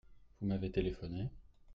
[0.39, 1.29] Vous m’avez téléphoné?